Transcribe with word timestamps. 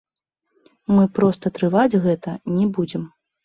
Мы 0.95 1.03
проста 1.19 1.53
трываць 1.59 1.99
гэта 2.09 2.37
не 2.59 2.65
будзем. 2.77 3.09